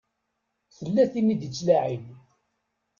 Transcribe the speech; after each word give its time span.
Tella 0.77 1.03
tin 1.11 1.33
i 1.33 1.35
d-ittlaɛin. 1.41 2.05